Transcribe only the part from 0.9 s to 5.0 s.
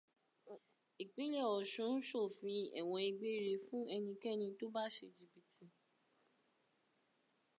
Ìpínlẹ̀ Ọ̀ṣun ṣòfin ẹ̀wọ̀n gbére fún ẹnikẹ́ni tọ́ bá